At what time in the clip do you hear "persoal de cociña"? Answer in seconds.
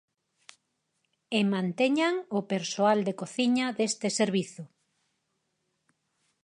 2.51-3.65